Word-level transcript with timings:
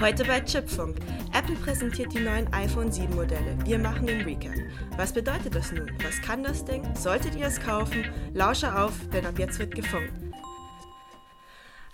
Heute 0.00 0.24
bei 0.24 0.40
Chipfunk. 0.40 0.96
Apple 1.36 1.56
präsentiert 1.56 2.12
die 2.14 2.20
neuen 2.20 2.46
iPhone 2.52 2.92
7 2.92 3.16
Modelle. 3.16 3.56
Wir 3.64 3.80
machen 3.80 4.06
den 4.06 4.20
Recap. 4.20 4.54
Was 4.96 5.12
bedeutet 5.12 5.56
das 5.56 5.72
nun? 5.72 5.90
Was 6.04 6.22
kann 6.22 6.44
das 6.44 6.64
Ding? 6.64 6.84
Solltet 6.94 7.34
ihr 7.34 7.46
es 7.46 7.60
kaufen? 7.60 8.04
Lausche 8.32 8.72
auf, 8.78 8.92
denn 9.12 9.26
ab 9.26 9.40
jetzt 9.40 9.58
wird 9.58 9.74
gefunkt. 9.74 10.12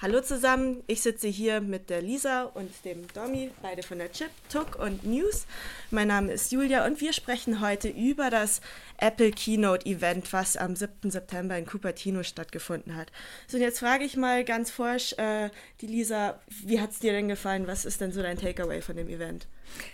Hallo 0.05 0.21
zusammen, 0.21 0.83
ich 0.87 1.01
sitze 1.01 1.29
hier 1.29 1.63
mit 1.63 1.89
der 1.89 2.03
Lisa 2.03 2.43
und 2.43 2.71
dem 2.85 3.09
Domi, 3.15 3.51
beide 3.63 3.83
von 3.83 3.97
der 3.97 4.13
Chip, 4.13 4.29
Tuck 4.53 4.79
und 4.79 5.03
News. 5.03 5.47
Mein 5.91 6.09
Name 6.09 6.31
ist 6.31 6.53
Julia 6.53 6.85
und 6.85 7.01
wir 7.01 7.15
sprechen 7.15 7.63
heute 7.63 7.89
über 7.89 8.29
das 8.29 8.61
Apple 8.99 9.31
Keynote 9.31 9.87
Event, 9.87 10.31
was 10.35 10.59
am 10.59 10.77
7. 10.77 11.11
September 11.11 11.57
in 11.57 11.65
Cupertino 11.65 12.23
stattgefunden 12.23 12.97
hat. 12.97 13.11
So, 13.47 13.57
und 13.57 13.63
jetzt 13.63 13.79
frage 13.79 14.05
ich 14.05 14.15
mal 14.15 14.45
ganz 14.45 14.71
forsch, 14.71 15.15
äh, 15.15 15.49
die 15.81 15.87
Lisa, 15.87 16.39
wie 16.49 16.83
hat 16.83 16.91
es 16.91 16.99
dir 16.99 17.13
denn 17.13 17.29
gefallen? 17.29 17.67
Was 17.67 17.87
ist 17.87 18.03
denn 18.03 18.13
so 18.13 18.21
dein 18.21 18.37
Takeaway 18.37 18.83
von 18.83 18.97
dem 18.97 19.09
Event? 19.09 19.47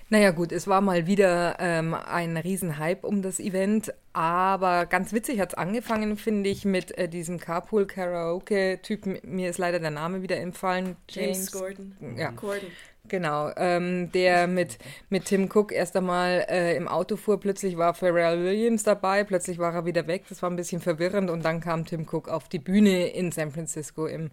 Naja 0.08 0.30
gut, 0.30 0.52
es 0.52 0.66
war 0.66 0.80
mal 0.80 1.06
wieder 1.06 1.56
ähm, 1.60 1.94
ein 1.94 2.36
Riesenhype 2.36 3.06
um 3.06 3.22
das 3.22 3.38
Event, 3.40 3.94
aber 4.12 4.86
ganz 4.86 5.12
witzig 5.12 5.40
hat 5.40 5.50
es 5.50 5.54
angefangen, 5.54 6.16
finde 6.16 6.50
ich, 6.50 6.64
mit 6.64 6.96
äh, 6.98 7.08
diesem 7.08 7.38
Carpool-Karaoke-Typen. 7.38 9.18
Mir 9.22 9.50
ist 9.50 9.58
leider 9.58 9.78
der 9.78 9.90
Name 9.90 10.22
wieder 10.22 10.36
entfallen. 10.36 10.96
James, 11.08 11.36
James 11.36 11.52
Gordon. 11.52 11.96
Ja. 12.16 12.30
Gordon. 12.30 12.70
Genau, 13.08 13.50
ähm, 13.56 14.12
der 14.12 14.46
mit, 14.46 14.78
mit 15.08 15.24
Tim 15.24 15.48
Cook 15.52 15.72
erst 15.72 15.96
einmal 15.96 16.46
äh, 16.48 16.76
im 16.76 16.86
Auto 16.86 17.16
fuhr, 17.16 17.40
plötzlich 17.40 17.76
war 17.76 17.94
Pharrell 17.94 18.44
Williams 18.44 18.84
dabei, 18.84 19.24
plötzlich 19.24 19.58
war 19.58 19.74
er 19.74 19.84
wieder 19.84 20.06
weg, 20.06 20.24
das 20.28 20.42
war 20.42 20.50
ein 20.50 20.56
bisschen 20.56 20.80
verwirrend 20.80 21.28
und 21.28 21.44
dann 21.44 21.60
kam 21.60 21.84
Tim 21.84 22.06
Cook 22.08 22.28
auf 22.28 22.48
die 22.48 22.58
Bühne 22.58 23.08
in 23.08 23.32
San 23.32 23.50
Francisco 23.50 24.06
im 24.06 24.30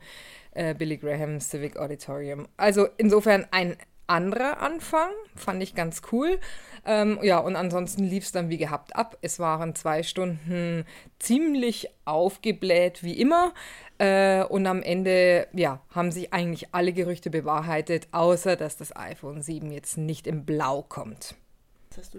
äh, 0.51 0.75
Billy 0.75 0.97
Graham 0.97 1.39
Civic 1.39 1.77
Auditorium. 1.77 2.47
Also 2.57 2.87
insofern 2.97 3.47
ein 3.51 3.77
anderer 4.07 4.61
Anfang, 4.61 5.11
fand 5.35 5.61
ich 5.61 5.75
ganz 5.75 6.01
cool. 6.11 6.39
Ähm, 6.85 7.19
ja, 7.21 7.39
und 7.39 7.57
ansonsten 7.57 8.05
lief 8.05 8.23
es 8.23 8.31
dann 8.31 8.49
wie 8.49 8.57
gehabt 8.57 8.95
ab. 8.95 9.17
Es 9.21 9.39
waren 9.39 9.75
zwei 9.75 10.03
Stunden 10.03 10.85
ziemlich 11.19 11.89
aufgebläht 12.05 13.03
wie 13.03 13.19
immer. 13.19 13.53
Äh, 13.97 14.43
und 14.45 14.65
am 14.67 14.81
Ende, 14.81 15.47
ja, 15.53 15.81
haben 15.93 16.11
sich 16.11 16.33
eigentlich 16.33 16.73
alle 16.73 16.93
Gerüchte 16.93 17.29
bewahrheitet, 17.29 18.07
außer 18.13 18.55
dass 18.55 18.77
das 18.77 18.95
iPhone 18.95 19.41
7 19.41 19.71
jetzt 19.71 19.97
nicht 19.97 20.27
in 20.27 20.45
Blau 20.45 20.81
kommt. 20.81 21.35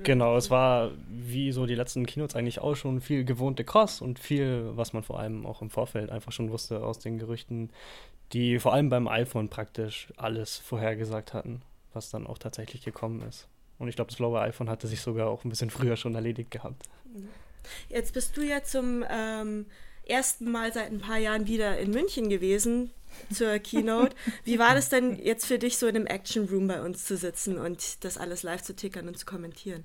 Genau, 0.02 0.36
es 0.36 0.50
war 0.50 0.90
wie 1.08 1.52
so 1.52 1.64
die 1.64 1.76
letzten 1.76 2.04
Keynotes 2.04 2.34
eigentlich 2.34 2.58
auch 2.58 2.74
schon 2.74 3.00
viel 3.00 3.24
gewohnte 3.24 3.62
Cross 3.62 4.00
und 4.00 4.18
viel, 4.18 4.72
was 4.72 4.92
man 4.92 5.04
vor 5.04 5.20
allem 5.20 5.46
auch 5.46 5.62
im 5.62 5.70
Vorfeld 5.70 6.10
einfach 6.10 6.32
schon 6.32 6.50
wusste 6.50 6.82
aus 6.82 6.98
den 6.98 7.16
Gerüchten, 7.16 7.70
die 8.32 8.58
vor 8.58 8.74
allem 8.74 8.88
beim 8.88 9.06
iPhone 9.06 9.48
praktisch 9.48 10.12
alles 10.16 10.56
vorhergesagt 10.56 11.32
hatten 11.32 11.62
was 11.98 12.10
dann 12.10 12.26
auch 12.26 12.38
tatsächlich 12.38 12.84
gekommen 12.84 13.22
ist. 13.22 13.48
Und 13.78 13.88
ich 13.88 13.96
glaube, 13.96 14.10
das 14.10 14.18
blaue 14.18 14.40
iPhone 14.40 14.70
hatte 14.70 14.86
sich 14.86 15.00
sogar 15.00 15.28
auch 15.28 15.44
ein 15.44 15.50
bisschen 15.50 15.70
früher 15.70 15.96
schon 15.96 16.14
erledigt 16.14 16.50
gehabt. 16.50 16.88
Jetzt 17.88 18.14
bist 18.14 18.36
du 18.36 18.42
ja 18.42 18.62
zum 18.62 19.04
ähm, 19.08 19.66
ersten 20.06 20.50
Mal 20.50 20.72
seit 20.72 20.90
ein 20.90 21.00
paar 21.00 21.18
Jahren 21.18 21.46
wieder 21.46 21.78
in 21.78 21.90
München 21.90 22.28
gewesen 22.28 22.90
zur 23.32 23.58
Keynote. 23.58 24.14
Wie 24.44 24.58
war 24.58 24.74
das 24.74 24.88
denn 24.88 25.18
jetzt 25.22 25.46
für 25.46 25.58
dich, 25.58 25.76
so 25.76 25.86
in 25.86 25.96
einem 25.96 26.06
Action 26.06 26.46
Room 26.46 26.68
bei 26.68 26.80
uns 26.80 27.04
zu 27.04 27.16
sitzen 27.16 27.58
und 27.58 28.04
das 28.04 28.16
alles 28.16 28.42
live 28.42 28.62
zu 28.62 28.74
tickern 28.74 29.08
und 29.08 29.18
zu 29.18 29.26
kommentieren? 29.26 29.84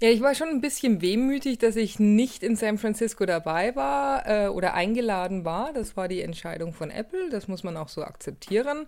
Ja, 0.00 0.10
ich 0.10 0.20
war 0.20 0.36
schon 0.36 0.48
ein 0.48 0.60
bisschen 0.60 1.00
wehmütig, 1.00 1.58
dass 1.58 1.74
ich 1.74 1.98
nicht 1.98 2.44
in 2.44 2.54
San 2.54 2.78
Francisco 2.78 3.26
dabei 3.26 3.74
war 3.74 4.26
äh, 4.26 4.46
oder 4.46 4.74
eingeladen 4.74 5.44
war. 5.44 5.72
Das 5.72 5.96
war 5.96 6.06
die 6.06 6.22
Entscheidung 6.22 6.72
von 6.72 6.90
Apple, 6.90 7.30
das 7.30 7.48
muss 7.48 7.64
man 7.64 7.76
auch 7.76 7.88
so 7.88 8.04
akzeptieren. 8.04 8.86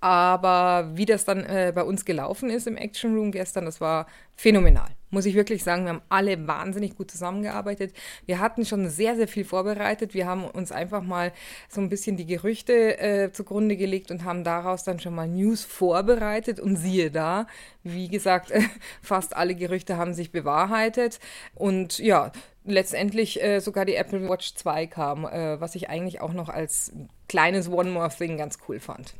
Aber 0.00 0.90
wie 0.94 1.04
das 1.04 1.26
dann 1.26 1.44
äh, 1.44 1.72
bei 1.74 1.82
uns 1.82 2.06
gelaufen 2.06 2.48
ist 2.48 2.66
im 2.66 2.78
Action 2.78 3.14
Room 3.14 3.30
gestern, 3.30 3.66
das 3.66 3.80
war 3.82 4.06
phänomenal 4.36 4.88
muss 5.10 5.26
ich 5.26 5.34
wirklich 5.34 5.64
sagen, 5.64 5.84
wir 5.84 5.90
haben 5.90 6.02
alle 6.08 6.46
wahnsinnig 6.46 6.96
gut 6.96 7.10
zusammengearbeitet. 7.10 7.94
Wir 8.26 8.40
hatten 8.40 8.64
schon 8.64 8.88
sehr, 8.88 9.16
sehr 9.16 9.28
viel 9.28 9.44
vorbereitet. 9.44 10.14
Wir 10.14 10.26
haben 10.26 10.44
uns 10.44 10.72
einfach 10.72 11.02
mal 11.02 11.32
so 11.68 11.80
ein 11.80 11.88
bisschen 11.88 12.16
die 12.16 12.26
Gerüchte 12.26 12.98
äh, 12.98 13.32
zugrunde 13.32 13.76
gelegt 13.76 14.10
und 14.10 14.24
haben 14.24 14.44
daraus 14.44 14.84
dann 14.84 15.00
schon 15.00 15.14
mal 15.14 15.28
News 15.28 15.64
vorbereitet. 15.64 16.60
Und 16.60 16.76
siehe 16.76 17.10
da, 17.10 17.46
wie 17.82 18.08
gesagt, 18.08 18.52
fast 19.02 19.34
alle 19.34 19.54
Gerüchte 19.54 19.96
haben 19.96 20.14
sich 20.18 20.30
bewahrheitet. 20.30 21.18
Und 21.54 21.98
ja, 21.98 22.32
letztendlich 22.64 23.42
äh, 23.42 23.60
sogar 23.60 23.84
die 23.84 23.94
Apple 23.94 24.28
Watch 24.28 24.54
2 24.54 24.86
kam, 24.86 25.24
äh, 25.24 25.60
was 25.60 25.74
ich 25.74 25.88
eigentlich 25.88 26.20
auch 26.20 26.34
noch 26.34 26.50
als 26.50 26.92
kleines 27.28 27.70
One 27.70 27.90
More 27.90 28.10
Thing 28.10 28.36
ganz 28.36 28.58
cool 28.68 28.78
fand. 28.80 29.14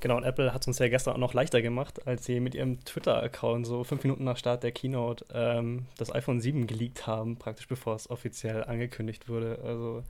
Genau, 0.00 0.18
und 0.18 0.24
Apple 0.24 0.52
hat 0.52 0.60
es 0.60 0.68
uns 0.68 0.78
ja 0.78 0.88
gestern 0.88 1.14
auch 1.14 1.18
noch 1.18 1.32
leichter 1.32 1.62
gemacht, 1.62 2.06
als 2.06 2.26
sie 2.26 2.38
mit 2.38 2.54
ihrem 2.54 2.84
Twitter-Account 2.84 3.66
so 3.66 3.82
fünf 3.82 4.04
Minuten 4.04 4.24
nach 4.24 4.36
Start 4.36 4.62
der 4.62 4.70
Keynote 4.70 5.24
ähm, 5.32 5.86
das 5.96 6.14
iPhone 6.14 6.40
7 6.40 6.66
geleakt 6.66 7.06
haben, 7.06 7.38
praktisch 7.38 7.66
bevor 7.66 7.94
es 7.94 8.10
offiziell 8.10 8.62
angekündigt 8.64 9.28
wurde. 9.28 9.58
Also 9.64 10.02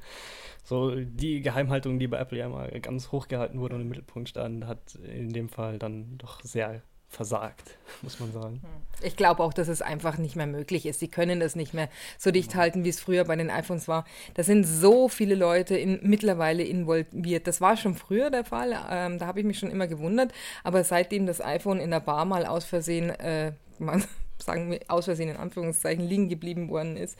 so 0.65 0.97
die 0.97 1.41
Geheimhaltung, 1.41 2.01
die 2.01 2.09
bei 2.09 2.19
Apple 2.19 2.39
ja 2.39 2.47
immer 2.47 2.67
ganz 2.81 3.13
hoch 3.13 3.29
gehalten 3.29 3.61
wurde 3.61 3.77
und 3.77 3.83
im 3.83 3.89
Mittelpunkt 3.89 4.29
stand, 4.29 4.67
hat 4.67 4.97
in 4.97 5.33
dem 5.33 5.49
Fall 5.49 5.79
dann 5.79 6.19
doch 6.19 6.41
sehr 6.43 6.83
versagt, 7.17 7.79
muss 8.03 8.21
man 8.21 8.33
sagen. 8.33 8.61
Hm. 8.63 8.71
Ich 9.03 9.17
glaube 9.17 9.43
auch, 9.43 9.53
dass 9.53 9.69
es 9.69 9.83
einfach 9.83 10.19
nicht 10.19 10.37
mehr 10.37 10.47
möglich 10.47 10.87
ist. 10.87 11.01
Sie 11.01 11.09
können 11.09 11.41
das 11.41 11.57
nicht 11.57 11.75
mehr 11.75 11.89
so 12.19 12.31
dicht 12.31 12.55
halten, 12.55 12.85
wie 12.85 12.91
es 12.91 13.01
früher 13.01 13.25
bei 13.25 13.37
den 13.37 13.51
iPhones 13.51 13.89
war. 13.89 14.05
Da 14.35 14.43
sind 14.43 14.65
so 14.65 15.09
viele 15.09 15.35
Leute 15.35 15.77
in, 15.77 15.99
mittlerweile 16.03 16.63
involviert. 16.63 17.47
Das 17.47 17.61
war 17.61 17.77
schon 17.77 17.95
früher 17.95 18.31
der 18.31 18.45
Fall. 18.45 18.79
Ähm, 18.91 19.19
da 19.19 19.27
habe 19.27 19.41
ich 19.41 19.47
mich 19.47 19.59
schon 19.59 19.71
immer 19.71 19.87
gewundert. 19.87 20.33
Aber 20.63 20.85
seitdem 20.85 21.27
das 21.27 21.41
iPhone 21.41 21.81
in 21.81 21.91
der 21.91 22.01
Bar 22.01 22.25
mal 22.25 22.47
aus 22.47 22.65
Versehen 22.65 23.11
äh, 23.11 23.53
man 23.79 24.05
sagen 24.43 24.71
wir, 24.71 24.81
aus 24.89 25.07
Versehen 25.07 25.29
in 25.29 25.37
Anführungszeichen 25.37 26.05
liegen 26.05 26.29
geblieben 26.29 26.69
worden 26.69 26.97
ist, 26.97 27.19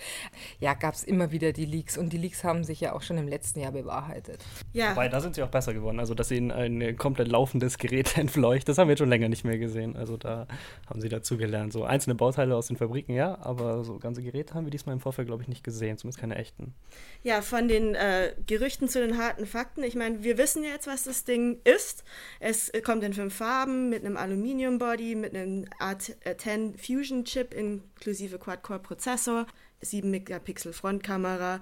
ja, 0.61 0.75
gab 0.75 0.95
es 0.95 1.05
immer 1.05 1.33
wieder 1.33 1.53
die 1.53 1.65
Leaks 1.65 1.97
und 1.97 2.13
die 2.13 2.19
Leaks 2.19 2.45
haben 2.45 2.65
sich 2.65 2.81
ja 2.81 2.93
auch 2.93 3.03
schon 3.03 3.19
im 3.19 3.29
letzten 3.29 3.61
Jahr 3.61 3.73
bewahrheitet. 3.73 4.45
Ja. 4.73 4.91
Wobei, 4.91 5.09
da 5.09 5.21
sind 5.21 5.35
sie 5.35 5.43
auch 5.43 5.49
besser 5.49 5.75
geworden. 5.75 6.01
Also, 6.01 6.15
dass 6.15 6.31
ihnen 6.31 6.51
ein 6.51 6.97
komplett 6.97 7.29
laufendes 7.29 7.79
Gerät 7.79 8.17
entfleucht, 8.19 8.69
das 8.69 8.79
haben 8.79 8.89
wir 8.89 8.93
jetzt 8.93 9.01
schon 9.01 9.09
länger 9.09 9.29
nicht 9.29 9.45
mehr 9.45 9.59
gesehen. 9.59 9.97
Also, 9.97 10.17
da 10.17 10.47
haben 10.89 11.01
sie 11.01 11.09
dazu 11.09 11.37
gelernt. 11.37 11.73
So 11.73 11.85
einzelne 11.85 12.15
Bauteile 12.15 12.57
aus 12.57 12.69
den 12.69 12.77
Fabriken, 12.77 13.15
ja, 13.15 13.39
aber 13.41 13.85
so 13.85 13.99
ganze 13.99 14.23
Geräte 14.23 14.55
haben 14.55 14.67
wir 14.67 14.71
diesmal 14.71 14.95
im 14.95 15.01
Vorfeld, 15.01 15.29
glaube 15.29 15.43
ich, 15.43 15.49
nicht 15.49 15.65
gesehen, 15.65 15.99
zumindest 15.99 16.21
keine 16.21 16.37
echten. 16.37 16.75
Ja, 17.23 17.43
von 17.43 17.69
den 17.69 17.95
äh, 17.95 18.35
Gerüchten 18.47 18.89
zu 18.89 19.01
den 19.01 19.19
harten 19.19 19.47
Fakten. 19.47 19.83
Ich 19.83 19.95
meine, 19.95 20.23
wir 20.23 20.39
wissen 20.39 20.63
ja 20.63 20.71
jetzt, 20.71 20.87
was 20.87 21.05
das 21.05 21.25
Ding 21.25 21.59
ist. 21.65 22.05
Es 22.41 22.71
kommt 22.85 23.03
in 23.03 23.13
fünf 23.13 23.35
Farben 23.35 23.89
mit 23.89 24.05
einem 24.05 24.17
Aluminium-Body, 24.17 25.15
mit 25.15 25.35
einem 25.35 25.65
A10 25.81 26.77
Fusion 26.79 27.06
Fusion-Chip 27.07 27.55
inklusive 27.55 28.39
Quad-Core-Prozessor, 28.39 29.47
7 29.81 30.11
Megapixel 30.11 30.73
Frontkamera, 30.73 31.61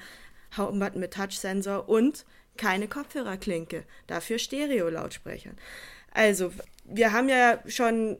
Haubenbutton 0.57 1.01
mit 1.01 1.13
Touch-Sensor 1.13 1.89
und 1.89 2.25
keine 2.57 2.89
Kopfhörerklinke, 2.89 3.85
dafür 4.07 4.39
Stereo-Lautsprechern. 4.39 5.57
Also, 6.13 6.53
wir 6.85 7.13
haben 7.13 7.29
ja 7.29 7.59
schon 7.67 8.19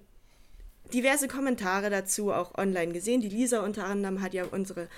diverse 0.93 1.29
Kommentare 1.29 1.89
dazu 1.91 2.33
auch 2.33 2.57
online 2.59 2.93
gesehen. 2.93 3.21
Die 3.21 3.29
Lisa 3.29 3.61
unter 3.61 3.85
anderem 3.85 4.21
hat 4.21 4.35
ja 4.35 4.45
unsere, 4.45 4.89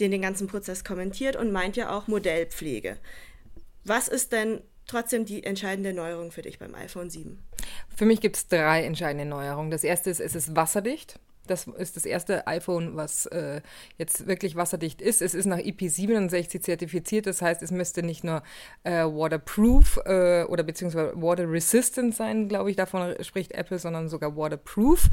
den, 0.00 0.12
den 0.12 0.22
ganzen 0.22 0.46
Prozess 0.46 0.84
kommentiert 0.84 1.36
und 1.36 1.52
meint 1.52 1.76
ja 1.76 1.90
auch 1.90 2.06
Modellpflege. 2.06 2.96
Was 3.84 4.08
ist 4.08 4.32
denn 4.32 4.62
trotzdem 4.86 5.24
die 5.24 5.44
entscheidende 5.44 5.92
Neuerung 5.92 6.30
für 6.30 6.42
dich 6.42 6.58
beim 6.58 6.74
iPhone 6.74 7.10
7? 7.10 7.38
Für 7.96 8.06
mich 8.06 8.20
gibt 8.20 8.36
es 8.36 8.46
drei 8.46 8.84
entscheidende 8.84 9.26
Neuerungen. 9.26 9.70
Das 9.70 9.84
erste 9.84 10.10
ist, 10.10 10.20
es 10.20 10.34
ist 10.34 10.54
wasserdicht. 10.54 11.18
Das 11.50 11.66
ist 11.66 11.96
das 11.96 12.04
erste 12.04 12.46
iPhone, 12.46 12.96
was 12.96 13.26
äh, 13.26 13.60
jetzt 13.98 14.26
wirklich 14.26 14.56
wasserdicht 14.56 15.00
ist. 15.00 15.22
Es 15.22 15.34
ist 15.34 15.46
nach 15.46 15.58
IP67 15.58 16.60
zertifiziert, 16.60 17.26
das 17.26 17.42
heißt, 17.42 17.62
es 17.62 17.70
müsste 17.70 18.02
nicht 18.02 18.24
nur 18.24 18.42
äh, 18.84 19.04
waterproof 19.04 19.98
äh, 20.04 20.44
oder 20.44 20.62
beziehungsweise 20.62 21.12
water 21.14 21.50
resistant 21.50 22.14
sein, 22.14 22.48
glaube 22.48 22.70
ich, 22.70 22.76
davon 22.76 23.14
spricht 23.22 23.52
Apple, 23.52 23.78
sondern 23.78 24.08
sogar 24.08 24.36
waterproof. 24.36 25.10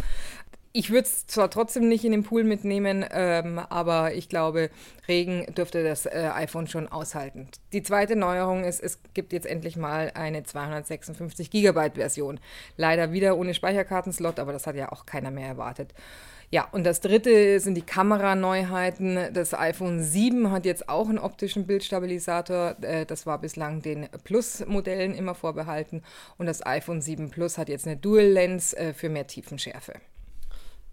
Ich 0.75 0.89
würde 0.89 1.03
es 1.03 1.27
zwar 1.27 1.51
trotzdem 1.51 1.87
nicht 1.87 2.03
in 2.03 2.13
den 2.13 2.23
Pool 2.23 2.43
mitnehmen, 2.43 3.05
ähm, 3.11 3.59
aber 3.59 4.15
ich 4.15 4.27
glaube, 4.27 4.71
Regen 5.07 5.45
dürfte 5.53 5.83
das 5.83 6.07
äh, 6.07 6.31
iPhone 6.33 6.65
schon 6.65 6.87
aushalten. 6.87 7.47
Die 7.73 7.83
zweite 7.83 8.15
Neuerung 8.15 8.63
ist, 8.63 8.79
es 8.81 8.97
gibt 9.13 9.33
jetzt 9.33 9.45
endlich 9.45 9.77
mal 9.77 10.11
eine 10.15 10.41
256 10.41 11.51
Gigabyte 11.51 11.93
Version. 11.93 12.39
Leider 12.75 13.11
wieder 13.11 13.37
ohne 13.37 13.53
Speicherkartenslot, 13.53 14.39
aber 14.39 14.51
das 14.51 14.65
hat 14.65 14.75
ja 14.75 14.91
auch 14.91 15.05
keiner 15.05 15.29
mehr 15.29 15.47
erwartet. 15.47 15.93
Ja, 16.49 16.67
und 16.71 16.85
das 16.85 17.01
dritte 17.01 17.59
sind 17.59 17.75
die 17.75 17.83
Kameraneuheiten. 17.83 19.31
Das 19.31 19.53
iPhone 19.53 20.01
7 20.01 20.49
hat 20.49 20.65
jetzt 20.65 20.89
auch 20.89 21.07
einen 21.07 21.19
optischen 21.19 21.67
Bildstabilisator. 21.67 22.77
Äh, 22.81 23.05
das 23.05 23.27
war 23.27 23.39
bislang 23.39 23.83
den 23.83 24.09
Plus-Modellen 24.23 25.13
immer 25.13 25.35
vorbehalten. 25.35 26.01
Und 26.39 26.47
das 26.47 26.65
iPhone 26.65 27.01
7 27.01 27.29
Plus 27.29 27.59
hat 27.59 27.69
jetzt 27.69 27.85
eine 27.85 27.97
Dual-Lens 27.97 28.73
äh, 28.73 28.93
für 28.93 29.09
mehr 29.09 29.27
Tiefenschärfe. 29.27 29.93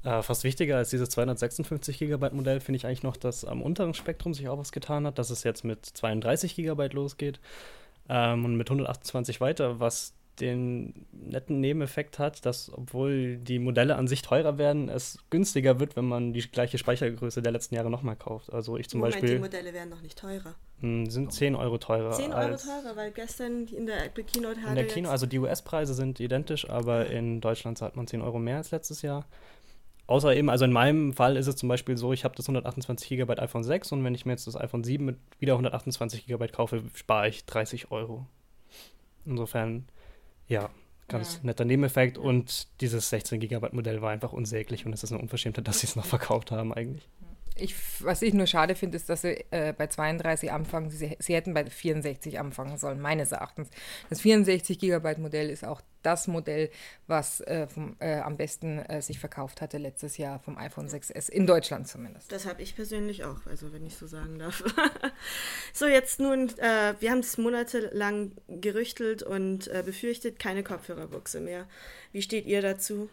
Äh, 0.02 0.22
fast 0.22 0.44
wichtiger 0.44 0.78
als 0.78 0.90
dieses 0.90 1.10
256 1.10 1.98
GB 1.98 2.30
Modell 2.30 2.60
finde 2.60 2.76
ich 2.76 2.86
eigentlich 2.86 3.02
noch, 3.02 3.16
dass 3.18 3.44
am 3.44 3.60
unteren 3.60 3.92
Spektrum 3.94 4.32
sich 4.32 4.48
auch 4.48 4.58
was 4.58 4.72
getan 4.72 5.06
hat, 5.06 5.18
dass 5.18 5.28
es 5.30 5.42
jetzt 5.44 5.62
mit 5.64 5.84
32 5.84 6.56
GB 6.56 6.86
losgeht 6.92 7.38
ähm, 8.08 8.44
und 8.46 8.56
mit 8.56 8.68
128 8.70 9.40
weiter, 9.42 9.78
was 9.78 10.14
den 10.40 11.04
netten 11.12 11.60
Nebeneffekt 11.60 12.18
hat, 12.18 12.46
dass 12.46 12.72
obwohl 12.72 13.36
die 13.36 13.58
Modelle 13.58 13.96
an 13.96 14.08
sich 14.08 14.22
teurer 14.22 14.56
werden, 14.56 14.88
es 14.88 15.18
günstiger 15.28 15.78
wird, 15.80 15.96
wenn 15.96 16.06
man 16.06 16.32
die 16.32 16.40
gleiche 16.50 16.78
Speichergröße 16.78 17.42
der 17.42 17.52
letzten 17.52 17.74
Jahre 17.74 17.90
nochmal 17.90 18.16
kauft. 18.16 18.50
Also 18.50 18.78
ich 18.78 18.88
zum 18.88 19.00
Moment, 19.00 19.16
Beispiel. 19.16 19.34
die 19.34 19.40
Modelle 19.40 19.74
werden 19.74 19.90
noch 19.90 20.00
nicht 20.00 20.18
teurer. 20.18 20.54
mh, 20.80 21.10
sind 21.10 21.30
10 21.34 21.54
Euro 21.56 21.76
teurer. 21.76 22.12
10 22.12 22.32
Euro 22.32 22.56
teurer, 22.56 22.96
weil 22.96 23.10
gestern 23.10 23.66
in 23.66 23.84
der 23.84 24.06
Apple 24.06 24.24
Keynote 24.24 24.54
In 24.60 24.62
hatte 24.62 24.74
der 24.76 24.84
jetzt- 24.84 24.94
Kino, 24.94 25.10
also 25.10 25.26
die 25.26 25.38
US-Preise 25.38 25.92
sind 25.92 26.20
identisch, 26.20 26.70
aber 26.70 27.08
in 27.10 27.42
Deutschland 27.42 27.76
zahlt 27.76 27.96
man 27.96 28.06
10 28.06 28.22
Euro 28.22 28.38
mehr 28.38 28.56
als 28.56 28.70
letztes 28.70 29.02
Jahr. 29.02 29.26
Außer 30.10 30.34
eben, 30.34 30.50
also 30.50 30.64
in 30.64 30.72
meinem 30.72 31.12
Fall 31.12 31.36
ist 31.36 31.46
es 31.46 31.54
zum 31.54 31.68
Beispiel 31.68 31.96
so, 31.96 32.12
ich 32.12 32.24
habe 32.24 32.34
das 32.34 32.46
128 32.46 33.08
GB 33.10 33.32
iPhone 33.34 33.62
6 33.62 33.92
und 33.92 34.02
wenn 34.02 34.12
ich 34.12 34.26
mir 34.26 34.32
jetzt 34.32 34.44
das 34.48 34.56
iPhone 34.56 34.82
7 34.82 35.04
mit 35.04 35.16
wieder 35.38 35.52
128 35.52 36.26
GB 36.26 36.48
kaufe, 36.48 36.82
spare 36.94 37.28
ich 37.28 37.44
30 37.44 37.92
Euro. 37.92 38.26
Insofern, 39.24 39.84
ja, 40.48 40.68
ganz 41.06 41.34
Ja. 41.36 41.40
netter 41.44 41.64
Nebeneffekt 41.64 42.18
und 42.18 42.66
dieses 42.80 43.08
16 43.10 43.38
GB 43.38 43.68
Modell 43.70 44.02
war 44.02 44.10
einfach 44.10 44.32
unsäglich 44.32 44.84
und 44.84 44.92
es 44.92 45.04
ist 45.04 45.12
eine 45.12 45.22
Unverschämtheit, 45.22 45.68
dass 45.68 45.78
sie 45.78 45.86
es 45.86 45.94
noch 45.94 46.06
verkauft 46.06 46.50
haben 46.50 46.74
eigentlich. 46.74 47.08
Ich, 47.56 47.74
was 48.00 48.22
ich 48.22 48.32
nur 48.32 48.46
schade 48.46 48.74
finde, 48.74 48.96
ist, 48.96 49.08
dass 49.08 49.22
sie 49.22 49.44
äh, 49.50 49.72
bei 49.76 49.86
32 49.86 50.50
anfangen. 50.50 50.90
Sie, 50.90 51.16
sie 51.18 51.34
hätten 51.34 51.52
bei 51.52 51.64
64 51.66 52.38
anfangen 52.38 52.78
sollen, 52.78 53.00
meines 53.00 53.32
Erachtens. 53.32 53.68
Das 54.08 54.20
64 54.20 54.78
Gigabyte 54.78 55.18
Modell 55.18 55.50
ist 55.50 55.64
auch 55.64 55.82
das 56.02 56.28
Modell, 56.28 56.70
was 57.06 57.40
äh, 57.42 57.66
vom, 57.66 57.96
äh, 58.00 58.20
am 58.20 58.36
besten 58.36 58.78
äh, 58.78 59.02
sich 59.02 59.18
verkauft 59.18 59.60
hatte 59.60 59.78
letztes 59.78 60.16
Jahr 60.16 60.38
vom 60.38 60.56
iPhone 60.56 60.88
6S, 60.88 61.28
in 61.28 61.46
Deutschland 61.46 61.88
zumindest. 61.88 62.32
Das 62.32 62.46
habe 62.46 62.62
ich 62.62 62.74
persönlich 62.74 63.24
auch, 63.24 63.46
also 63.46 63.72
wenn 63.72 63.84
ich 63.84 63.96
so 63.96 64.06
sagen 64.06 64.38
darf. 64.38 64.64
so, 65.72 65.86
jetzt 65.86 66.20
nun, 66.20 66.48
äh, 66.58 66.94
wir 66.98 67.10
haben 67.10 67.18
es 67.18 67.36
monatelang 67.36 68.32
gerüchtelt 68.48 69.22
und 69.22 69.68
äh, 69.68 69.82
befürchtet, 69.84 70.38
keine 70.38 70.62
Kopfhörerbuchse 70.62 71.40
mehr. 71.40 71.68
Wie 72.12 72.22
steht 72.22 72.46
ihr 72.46 72.62
dazu? 72.62 73.10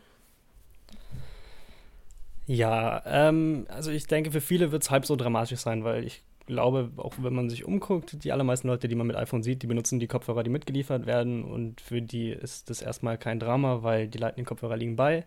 Ja, 2.48 3.04
ähm, 3.06 3.66
also 3.70 3.92
ich 3.92 4.08
denke, 4.08 4.32
für 4.32 4.42
viele 4.42 4.72
wird 4.72 4.84
es 4.84 4.90
halb 4.90 5.06
so 5.06 5.16
dramatisch 5.16 5.60
sein, 5.60 5.84
weil 5.84 6.06
ich 6.06 6.24
glaube, 6.46 6.92
auch 6.96 7.14
wenn 7.20 7.34
man 7.34 7.50
sich 7.50 7.66
umguckt, 7.66 8.24
die 8.24 8.32
allermeisten 8.32 8.70
Leute, 8.70 8.88
die 8.88 8.96
man 8.96 9.06
mit 9.06 9.18
iPhone 9.18 9.44
sieht, 9.44 9.62
die 9.64 9.68
benutzen 9.68 10.00
die 10.00 10.08
Kopfhörer, 10.08 10.44
die 10.44 10.50
mitgeliefert 10.50 11.06
werden 11.06 11.44
und 11.44 11.82
für 11.82 12.02
die 12.02 12.30
ist 12.30 12.70
das 12.70 12.82
erstmal 12.82 13.18
kein 13.18 13.40
Drama, 13.40 13.84
weil 13.84 14.08
die 14.08 14.18
Lightning-Kopfhörer 14.18 14.78
liegen 14.78 14.96
bei. 14.96 15.26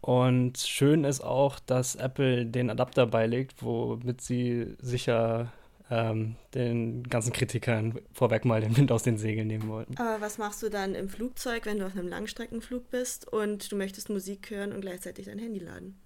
Und 0.00 0.58
schön 0.58 1.04
ist 1.04 1.20
auch, 1.20 1.58
dass 1.60 1.94
Apple 1.94 2.46
den 2.46 2.70
Adapter 2.70 3.06
beilegt, 3.06 3.62
womit 3.62 4.22
sie 4.22 4.76
sicher 4.80 5.52
ähm, 5.90 6.36
den 6.54 7.04
ganzen 7.04 7.32
Kritikern 7.32 7.98
vorweg 8.12 8.46
mal 8.46 8.62
den 8.62 8.76
Wind 8.76 8.92
aus 8.92 9.02
den 9.02 9.18
Segeln 9.18 9.46
nehmen 9.46 9.68
wollten. 9.68 9.96
Aber 9.98 10.22
was 10.22 10.38
machst 10.38 10.62
du 10.62 10.70
dann 10.70 10.94
im 10.94 11.10
Flugzeug, 11.10 11.66
wenn 11.66 11.78
du 11.78 11.86
auf 11.86 11.92
einem 11.92 12.08
Langstreckenflug 12.08 12.90
bist 12.90 13.30
und 13.30 13.70
du 13.70 13.76
möchtest 13.76 14.08
Musik 14.08 14.50
hören 14.50 14.72
und 14.72 14.80
gleichzeitig 14.80 15.26
dein 15.26 15.38
Handy 15.38 15.60
laden? 15.60 15.98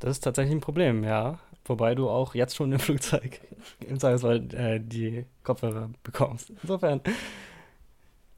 Das 0.00 0.12
ist 0.12 0.20
tatsächlich 0.20 0.54
ein 0.54 0.60
Problem, 0.60 1.04
ja. 1.04 1.38
Wobei 1.66 1.94
du 1.94 2.08
auch 2.08 2.34
jetzt 2.34 2.56
schon 2.56 2.72
im 2.72 2.78
Flugzeug 2.78 3.40
im 3.86 4.00
Zweifelsfall 4.00 4.54
äh, 4.54 4.80
die 4.80 5.26
Kopfhörer 5.44 5.90
bekommst. 6.02 6.50
Insofern, 6.62 7.00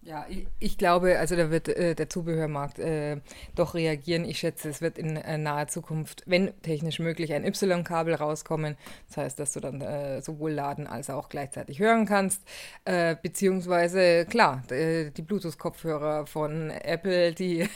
Ja, 0.05 0.27
ich, 0.29 0.49
ich 0.59 0.79
glaube, 0.79 1.21
also 1.21 1.37
da 1.37 1.53
wird 1.53 1.69
äh, 1.69 1.95
der 1.95 2.09
Zubehörmarkt 2.09 2.81
äh, 2.81 3.21
doch 3.55 3.75
reagieren. 3.75 4.25
Ich 4.25 4.41
schätze, 4.41 4.69
es 4.69 4.81
wird 4.81 4.99
in 4.99 5.17
äh, 5.17 5.39
naher 5.39 5.69
Zukunft, 5.69 6.25
wenn 6.27 6.53
technisch 6.63 6.99
möglich, 6.99 7.33
ein 7.33 7.45
Y-Kabel 7.45 8.15
rauskommen. 8.15 8.77
Das 9.07 9.19
heißt, 9.19 9.39
dass 9.39 9.53
du 9.53 9.61
dann 9.61 9.81
äh, 9.81 10.21
sowohl 10.21 10.51
laden 10.51 10.89
als 10.89 11.09
auch 11.09 11.29
gleichzeitig 11.29 11.79
hören 11.79 12.05
kannst. 12.05 12.43
Äh, 12.85 13.15
beziehungsweise, 13.23 14.27
klar, 14.27 14.65
äh, 14.73 15.13
die 15.13 15.23
Bluetooth-Kopfhörer 15.23 16.27
von 16.27 16.71
Apple, 16.71 17.33
die 17.33 17.69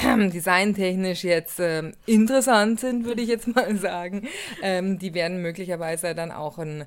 designtechnisch 0.00 1.24
jetzt 1.24 1.58
ähm, 1.58 1.94
interessant 2.06 2.78
sind, 2.78 3.04
würde 3.04 3.22
ich 3.22 3.28
jetzt 3.28 3.48
mal 3.48 3.76
sagen, 3.76 4.28
ähm, 4.62 5.00
die 5.00 5.12
werden 5.12 5.42
möglicherweise 5.42 6.14
dann 6.14 6.30
auch 6.30 6.58
einen 6.58 6.84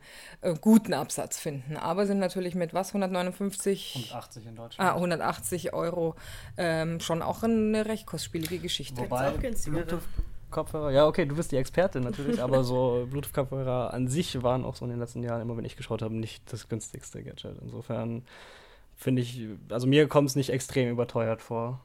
guten 0.62 0.94
Absatz 0.94 1.40
finden. 1.40 1.76
Aber 1.76 2.08
sind 2.08 2.20
natürlich 2.20 2.56
mit 2.56 2.74
was? 2.74 2.90
159? 2.90 4.12
80 4.16 4.46
in 4.48 4.61
Deutschland. 4.62 4.90
Ah, 4.92 4.96
180 4.96 5.74
Euro. 5.74 6.16
Ähm, 6.58 7.00
schon 7.00 7.22
auch 7.22 7.44
eine 7.44 7.86
recht 7.86 8.06
kostspielige 8.06 8.60
Geschichte. 8.60 8.98
Wobei- 9.02 9.30
auch 9.32 9.40
günstigere. 9.40 9.84
Bluetooth-Kopfhörer, 9.84 10.92
ja, 10.92 11.08
okay, 11.08 11.26
du 11.26 11.36
bist 11.36 11.52
die 11.52 11.58
Expertin 11.58 12.04
natürlich, 12.04 12.42
aber 12.42 12.64
so 12.64 13.08
Bluetooth-Kopfhörer 13.10 13.94
an 13.94 14.08
sich 14.08 14.42
waren 14.44 14.66
auch 14.66 14.76
so 14.76 14.86
in 14.86 14.92
den 14.92 15.00
letzten 15.00 15.24
Jahren, 15.24 15.42
immer 15.42 15.56
wenn 15.58 15.66
ich 15.66 15.78
geschaut 15.78 16.02
habe, 16.02 16.14
nicht 16.16 16.44
das 16.52 16.68
günstigste 16.70 17.24
Gadget. 17.24 17.58
Insofern 17.62 18.24
finde 18.96 19.22
ich, 19.22 19.48
also 19.70 19.88
mir 19.88 20.08
kommt 20.08 20.30
es 20.30 20.36
nicht 20.36 20.50
extrem 20.52 20.90
überteuert 20.90 21.42
vor 21.42 21.80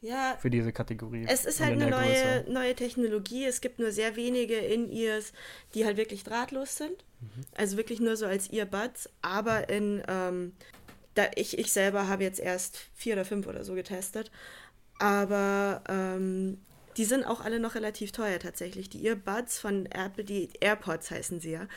Ja, 0.00 0.36
für 0.38 0.50
diese 0.50 0.72
Kategorie. 0.72 1.24
es 1.28 1.44
ist 1.44 1.60
halt 1.60 1.72
in 1.74 1.82
eine 1.82 1.90
neue, 1.90 2.04
Größe. 2.04 2.44
neue 2.52 2.74
Technologie. 2.74 3.44
Es 3.46 3.60
gibt 3.60 3.78
nur 3.80 3.90
sehr 3.90 4.14
wenige 4.14 4.54
In-Ears, 4.56 5.32
die 5.74 5.84
halt 5.84 5.96
wirklich 5.96 6.22
drahtlos 6.22 6.76
sind. 6.76 7.04
Also 7.56 7.76
wirklich 7.78 7.98
nur 7.98 8.16
so 8.16 8.26
als 8.26 8.52
Earbuds. 8.52 9.08
Aber 9.22 9.68
in, 9.70 10.02
ähm, 10.06 10.52
da 11.16 11.26
ich, 11.34 11.58
ich 11.58 11.72
selber 11.72 12.08
habe 12.08 12.22
jetzt 12.22 12.38
erst 12.38 12.78
vier 12.94 13.14
oder 13.14 13.24
fünf 13.24 13.46
oder 13.46 13.64
so 13.64 13.74
getestet. 13.74 14.30
Aber 14.98 15.82
ähm, 15.88 16.58
die 16.96 17.04
sind 17.04 17.24
auch 17.24 17.40
alle 17.40 17.60
noch 17.60 17.74
relativ 17.74 18.12
teuer 18.12 18.38
tatsächlich. 18.38 18.88
Die 18.88 19.04
Earbuds 19.06 19.58
von 19.58 19.86
Apple, 19.86 20.24
die 20.24 20.48
AirPods 20.60 21.10
heißen 21.10 21.40
sie 21.40 21.52
ja, 21.52 21.68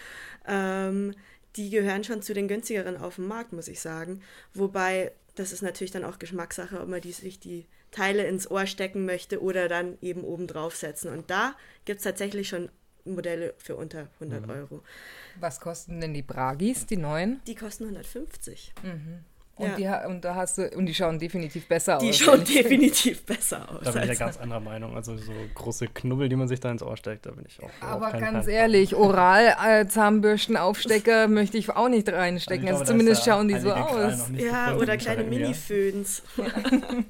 ähm, 0.47 1.13
die 1.55 1.69
gehören 1.69 2.03
schon 2.03 2.21
zu 2.21 2.33
den 2.33 2.47
günstigeren 2.47 2.97
auf 2.97 3.15
dem 3.15 3.27
Markt, 3.27 3.53
muss 3.53 3.67
ich 3.67 3.81
sagen. 3.81 4.21
Wobei, 4.53 5.11
das 5.35 5.51
ist 5.51 5.61
natürlich 5.61 5.91
dann 5.91 6.05
auch 6.05 6.19
Geschmackssache, 6.19 6.79
ob 6.79 6.87
man 6.87 7.01
die, 7.01 7.11
sich 7.11 7.39
die 7.39 7.65
Teile 7.91 8.25
ins 8.27 8.49
Ohr 8.49 8.67
stecken 8.67 9.05
möchte 9.05 9.41
oder 9.41 9.67
dann 9.67 9.97
eben 10.01 10.23
oben 10.23 10.47
draufsetzen. 10.47 11.11
Und 11.11 11.29
da 11.31 11.55
gibt 11.85 11.99
es 11.99 12.03
tatsächlich 12.03 12.47
schon 12.47 12.69
Modelle 13.03 13.55
für 13.57 13.75
unter 13.75 14.07
100 14.19 14.47
Euro. 14.49 14.83
Was 15.39 15.59
kosten 15.59 15.99
denn 15.99 16.13
die 16.13 16.21
Bragis, 16.21 16.85
die 16.85 16.97
neuen? 16.97 17.41
Die 17.47 17.55
kosten 17.55 17.85
150. 17.85 18.73
Und, 19.59 19.77
Ja. 19.77 19.99
die, 20.01 20.07
und, 20.07 20.23
da 20.23 20.35
hast 20.35 20.57
du, 20.57 20.69
und 20.69 20.85
die 20.85 20.93
schauen 20.95 21.19
definitiv 21.19 21.67
besser 21.67 21.97
Die 21.97 22.09
aus. 22.09 22.17
schauen 22.17 22.35
ehrlich 22.39 22.47
gesagt. 22.47 22.65
definitiv 22.65 23.25
besser 23.25 23.67
aus. 23.69 23.81
Da 23.83 23.91
bin 23.91 24.03
ich 24.03 24.07
ja 24.09 24.15
ganz 24.15 24.37
anderer 24.37 24.61
Meinung. 24.61 24.95
Also 24.95 25.17
so 25.17 25.33
große 25.53 25.87
Knubbel, 25.89 26.29
die 26.29 26.37
man 26.37 26.47
sich 26.47 26.61
da 26.61 26.71
ins 26.71 26.81
Ohr 26.81 26.95
steckt, 26.95 27.25
da 27.25 27.31
bin 27.31 27.43
ich 27.45 27.61
auch. 27.61 27.69
Aber 27.81 28.11
ganz 28.11 28.45
Fan 28.45 28.53
ehrlich, 28.53 28.95
Oral-Zahnbürstenaufstecker 28.95 31.27
möchte 31.27 31.57
ich 31.57 31.69
auch 31.69 31.89
nicht 31.89 32.07
reinstecken. 32.09 32.67
Also 32.69 32.79
Also, 32.81 32.85
glaube, 32.85 32.85
da 32.85 32.91
zumindest 33.15 33.25
schauen 33.25 33.47
die 33.49 33.59
so 33.59 33.71
aus. 33.73 34.29
Ja, 34.37 34.75
oder 34.75 34.95
kleine. 34.97 35.23
Mini-Föhns. 35.25 36.23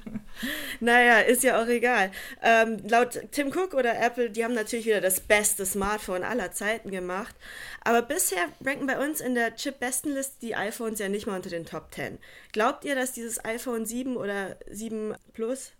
naja, 0.80 1.18
ist 1.20 1.42
ja 1.42 1.62
auch 1.62 1.66
egal. 1.68 2.10
Ähm, 2.42 2.78
laut 2.88 3.18
Tim 3.32 3.48
Cook 3.48 3.74
oder 3.74 3.98
Apple, 4.00 4.30
die 4.30 4.44
haben 4.44 4.54
natürlich 4.54 4.86
wieder 4.86 5.00
das 5.00 5.20
beste 5.20 5.66
Smartphone 5.66 6.22
aller 6.24 6.52
Zeiten 6.52 6.90
gemacht. 6.90 7.34
Aber 7.82 8.02
bisher 8.02 8.38
ranken 8.64 8.86
bei 8.86 8.98
uns 8.98 9.20
in 9.20 9.34
der 9.34 9.54
Chip-Bestenliste 9.56 10.34
die 10.42 10.54
iPhones 10.54 10.98
ja 10.98 11.08
nicht 11.08 11.26
mal 11.26 11.36
unter 11.36 11.50
den 11.50 11.64
Top 11.64 11.92
10. 11.94 12.18
Glaubt 12.52 12.84
ihr, 12.84 12.94
dass 12.94 13.12
dieses 13.12 13.44
iPhone 13.44 13.86
7 13.86 14.16
oder 14.16 14.56
7 14.68 15.14
Plus 15.32 15.72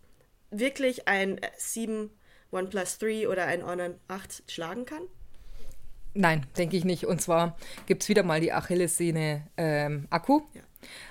wirklich 0.51 1.09
ein 1.09 1.39
äh, 1.39 1.51
7 1.57 2.11
OnePlus 2.53 2.99
3 2.99 3.29
oder 3.29 3.47
ein 3.47 3.65
Honor 3.65 3.95
8 4.09 4.45
schlagen 4.51 4.85
kann? 4.85 5.03
Nein, 6.15 6.47
denke 6.57 6.77
ich 6.77 6.85
nicht. 6.85 7.07
Und 7.07 7.21
zwar 7.21 7.57
gibt 7.87 8.03
es 8.03 8.09
wieder 8.09 8.23
mal 8.23 8.41
die 8.41 8.53
Achillessehne 8.53 9.47
ähm, 9.57 10.07
Akku. 10.11 10.43
Ja. 10.55 10.63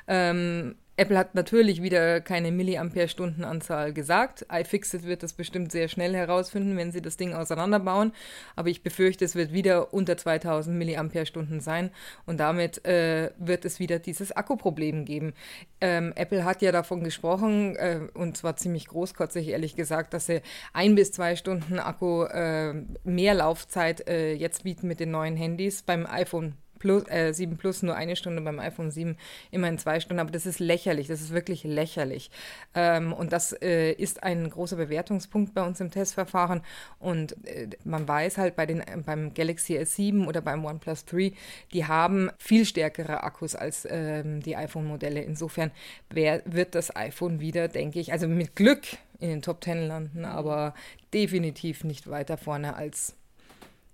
Ähm, 0.07 0.75
Apple 0.99 1.17
hat 1.17 1.33
natürlich 1.33 1.81
wieder 1.81 2.19
keine 2.19 2.51
Milliampere-Stunden-Anzahl 2.51 3.93
gesagt. 3.93 4.45
iFixit 4.51 5.05
wird 5.05 5.23
das 5.23 5.31
bestimmt 5.31 5.71
sehr 5.71 5.87
schnell 5.87 6.13
herausfinden, 6.13 6.75
wenn 6.75 6.91
sie 6.91 7.01
das 7.01 7.15
Ding 7.15 7.33
auseinanderbauen. 7.33 8.11
Aber 8.57 8.67
ich 8.67 8.83
befürchte, 8.83 9.23
es 9.23 9.33
wird 9.33 9.53
wieder 9.53 9.93
unter 9.93 10.17
2000 10.17 10.77
Milliampere-Stunden 10.77 11.61
sein. 11.61 11.91
Und 12.25 12.41
damit 12.41 12.85
äh, 12.85 13.31
wird 13.37 13.63
es 13.63 13.79
wieder 13.79 13.97
dieses 13.97 14.33
Akkuproblem 14.33 15.05
geben. 15.05 15.33
Ähm, 15.79 16.11
Apple 16.17 16.43
hat 16.43 16.61
ja 16.61 16.73
davon 16.73 17.01
gesprochen, 17.01 17.77
äh, 17.77 18.01
und 18.13 18.35
zwar 18.35 18.57
ziemlich 18.57 18.87
großkotzig, 18.87 19.47
ehrlich 19.47 19.77
gesagt, 19.77 20.13
dass 20.13 20.25
sie 20.25 20.41
ein 20.73 20.95
bis 20.95 21.13
zwei 21.13 21.37
Stunden 21.37 21.79
Akku 21.79 22.23
äh, 22.25 22.73
mehr 23.05 23.35
Laufzeit 23.35 24.05
äh, 24.09 24.33
jetzt 24.33 24.63
bieten 24.63 24.89
mit 24.89 24.99
den 24.99 25.11
neuen 25.11 25.37
Handys. 25.37 25.81
Beim 25.81 26.05
iPhone 26.05 26.55
Plus, 26.79 27.03
äh, 27.09 27.33
7 27.33 27.57
Plus 27.57 27.83
nur 27.83 27.95
eine 27.95 28.15
Stunde, 28.15 28.41
beim 28.41 28.59
iPhone 28.59 28.91
7 28.91 29.17
immerhin 29.51 29.77
zwei 29.77 29.99
Stunden, 29.99 30.19
aber 30.19 30.31
das 30.31 30.45
ist 30.45 30.59
lächerlich, 30.59 31.07
das 31.07 31.21
ist 31.21 31.31
wirklich 31.31 31.63
lächerlich. 31.63 32.31
Ähm, 32.73 33.13
und 33.13 33.31
das 33.33 33.53
äh, 33.61 33.91
ist 33.91 34.23
ein 34.23 34.49
großer 34.49 34.77
Bewertungspunkt 34.77 35.53
bei 35.53 35.61
uns 35.61 35.79
im 35.79 35.91
Testverfahren 35.91 36.61
und 36.99 37.35
äh, 37.45 37.69
man 37.83 38.07
weiß 38.07 38.37
halt 38.37 38.55
bei 38.55 38.65
den, 38.65 38.83
beim 39.05 39.33
Galaxy 39.33 39.77
S7 39.77 40.25
oder 40.25 40.41
beim 40.41 40.65
OnePlus 40.65 41.05
3, 41.05 41.33
die 41.73 41.85
haben 41.85 42.31
viel 42.37 42.65
stärkere 42.65 43.23
Akkus 43.23 43.55
als 43.55 43.87
ähm, 43.89 44.41
die 44.41 44.55
iPhone-Modelle. 44.55 45.21
Insofern 45.21 45.71
wär, 46.09 46.41
wird 46.45 46.75
das 46.75 46.95
iPhone 46.95 47.39
wieder, 47.39 47.67
denke 47.67 47.99
ich, 47.99 48.11
also 48.11 48.27
mit 48.27 48.55
Glück 48.55 48.83
in 49.19 49.29
den 49.29 49.41
Top 49.41 49.63
10 49.63 49.87
landen, 49.87 50.25
aber 50.25 50.73
definitiv 51.13 51.83
nicht 51.83 52.09
weiter 52.09 52.37
vorne 52.37 52.75
als 52.75 53.15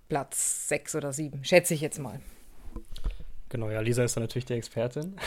Platz 0.08 0.68
6 0.68 0.94
oder 0.94 1.12
7, 1.12 1.44
schätze 1.44 1.74
ich 1.74 1.80
jetzt 1.80 1.98
mal. 1.98 2.20
Genau, 3.56 3.70
ja, 3.70 3.80
Lisa 3.80 4.04
ist 4.04 4.14
da 4.14 4.20
natürlich 4.20 4.44
die 4.44 4.52
Expertin. 4.52 5.16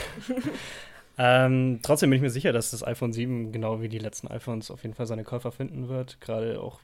Ähm, 1.22 1.80
trotzdem 1.82 2.10
bin 2.10 2.16
ich 2.16 2.22
mir 2.22 2.30
sicher, 2.30 2.54
dass 2.54 2.72
das 2.72 2.82
iPhone 2.82 3.12
7 3.12 3.52
genau 3.52 3.82
wie 3.82 3.90
die 3.90 3.98
letzten 4.00 4.30
iPhones 4.30 4.72
auf 4.72 4.84
jeden 4.84 4.96
Fall 4.96 5.06
seine 5.06 5.26
Käufer 5.26 5.52
finden 5.52 5.90
wird. 5.90 6.22
Gerade 6.22 6.62
auch 6.62 6.80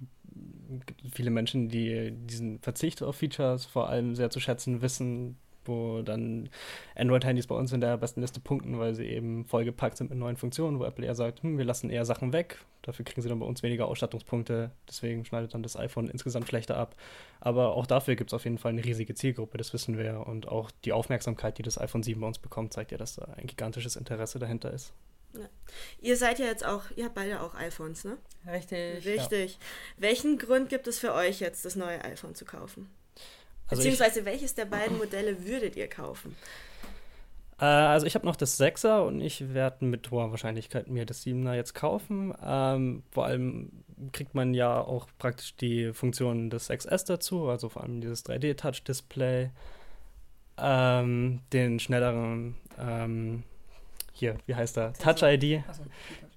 viele 1.09 1.29
Menschen, 1.29 1.69
die 1.69 2.11
diesen 2.11 2.59
Verzicht 2.59 3.01
auf 3.01 3.15
Features 3.15 3.65
vor 3.65 3.87
allem 3.87 4.13
sehr 4.13 4.29
zu 4.29 4.41
schätzen 4.41 4.81
wissen, 4.81 5.37
wo 5.67 6.01
dann 6.01 6.49
Android-Handys 6.95 7.47
bei 7.47 7.55
uns 7.55 7.71
in 7.71 7.81
der 7.81 7.97
besten 7.97 8.21
Liste 8.21 8.39
punkten, 8.39 8.79
weil 8.79 8.93
sie 8.93 9.05
eben 9.05 9.45
vollgepackt 9.45 9.97
sind 9.97 10.09
mit 10.09 10.19
neuen 10.19 10.37
Funktionen, 10.37 10.79
wo 10.79 10.85
Apple 10.85 11.05
eher 11.05 11.15
sagt, 11.15 11.43
hm, 11.43 11.57
wir 11.57 11.65
lassen 11.65 11.89
eher 11.89 12.05
Sachen 12.05 12.33
weg, 12.33 12.59
dafür 12.81 13.05
kriegen 13.05 13.21
sie 13.21 13.29
dann 13.29 13.39
bei 13.39 13.45
uns 13.45 13.63
weniger 13.63 13.87
Ausstattungspunkte, 13.87 14.71
deswegen 14.87 15.25
schneidet 15.25 15.53
dann 15.53 15.63
das 15.63 15.77
iPhone 15.77 16.07
insgesamt 16.07 16.47
schlechter 16.47 16.77
ab. 16.77 16.95
Aber 17.39 17.75
auch 17.75 17.87
dafür 17.87 18.15
gibt 18.15 18.29
es 18.29 18.33
auf 18.33 18.43
jeden 18.43 18.57
Fall 18.57 18.71
eine 18.71 18.83
riesige 18.83 19.15
Zielgruppe, 19.15 19.57
das 19.57 19.73
wissen 19.73 19.97
wir. 19.97 20.25
Und 20.25 20.47
auch 20.47 20.71
die 20.83 20.93
Aufmerksamkeit, 20.93 21.57
die 21.57 21.63
das 21.63 21.79
iPhone 21.79 22.03
7 22.03 22.19
bei 22.19 22.27
uns 22.27 22.39
bekommt, 22.39 22.73
zeigt 22.73 22.91
ja, 22.91 22.97
dass 22.97 23.15
da 23.15 23.25
ein 23.37 23.47
gigantisches 23.47 23.95
Interesse 23.95 24.39
dahinter 24.39 24.71
ist. 24.71 24.93
Ja. 25.37 25.49
Ihr 25.99 26.17
seid 26.17 26.39
ja 26.39 26.45
jetzt 26.45 26.65
auch, 26.65 26.83
ihr 26.95 27.05
habt 27.05 27.15
beide 27.15 27.41
auch 27.41 27.55
iPhones, 27.55 28.05
ne? 28.05 28.17
Richtig. 28.47 29.05
Richtig. 29.05 29.53
Ja. 29.53 29.59
Welchen 29.97 30.37
Grund 30.37 30.69
gibt 30.69 30.87
es 30.87 30.99
für 30.99 31.13
euch 31.13 31.39
jetzt, 31.39 31.65
das 31.65 31.75
neue 31.75 32.03
iPhone 32.03 32.35
zu 32.35 32.45
kaufen? 32.45 32.89
Also 33.67 33.81
Beziehungsweise 33.81 34.19
ich, 34.19 34.25
welches 34.25 34.55
der 34.55 34.65
beiden 34.65 34.97
Modelle 34.97 35.45
würdet 35.45 35.75
ihr 35.75 35.87
kaufen? 35.87 36.35
Äh, 37.59 37.65
also 37.65 38.05
ich 38.05 38.15
habe 38.15 38.25
noch 38.25 38.35
das 38.35 38.59
6er 38.59 39.01
und 39.01 39.21
ich 39.21 39.53
werde 39.53 39.85
mit 39.85 40.11
hoher 40.11 40.31
Wahrscheinlichkeit 40.31 40.87
mir 40.87 41.05
das 41.05 41.25
7er 41.25 41.53
jetzt 41.53 41.73
kaufen. 41.73 42.33
Ähm, 42.43 43.03
vor 43.11 43.25
allem 43.25 43.71
kriegt 44.11 44.35
man 44.35 44.53
ja 44.53 44.79
auch 44.79 45.07
praktisch 45.17 45.55
die 45.55 45.93
Funktionen 45.93 46.49
des 46.49 46.69
6S 46.69 47.07
dazu, 47.07 47.47
also 47.47 47.69
vor 47.69 47.83
allem 47.83 48.01
dieses 48.01 48.25
3D-Touch-Display, 48.25 49.51
ähm, 50.57 51.41
den 51.53 51.79
schnelleren, 51.79 52.55
ähm, 52.79 53.43
hier, 54.11 54.37
wie 54.45 54.55
heißt 54.55 54.77
der? 54.77 54.93
Touch-ID. 54.93 55.63
So. 55.71 55.83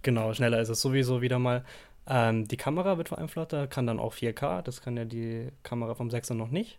Genau, 0.03 0.33
schneller 0.35 0.61
ist 0.61 0.69
es 0.69 0.81
sowieso 0.81 1.21
wieder 1.21 1.39
mal. 1.39 1.65
Ähm, 2.07 2.47
die 2.47 2.57
Kamera 2.57 2.97
wird 2.97 3.09
vor 3.09 3.19
allem 3.19 3.29
flotter, 3.29 3.67
kann 3.67 3.87
dann 3.87 4.01
auch 4.01 4.15
4K, 4.15 4.63
das 4.63 4.81
kann 4.81 4.97
ja 4.97 5.05
die 5.05 5.51
Kamera 5.63 5.95
vom 5.95 6.09
6er 6.09 6.35
noch 6.35 6.51
nicht. 6.51 6.79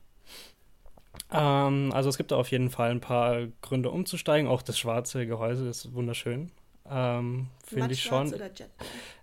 Ähm, 1.32 1.92
also 1.94 2.10
es 2.10 2.18
gibt 2.18 2.32
da 2.32 2.38
auf 2.38 2.52
jeden 2.52 2.70
Fall 2.70 2.92
ein 2.92 3.02
paar 3.02 3.48
Gründe 3.62 3.92
umzusteigen. 3.92 4.48
Auch 4.50 4.62
das 4.62 4.78
schwarze 4.78 5.26
Gehäuse 5.26 5.68
ist 5.68 5.94
wunderschön. 5.94 6.52
Ähm, 6.90 7.48
Finde 7.66 7.94
ich 7.94 8.02
schon. 8.02 8.34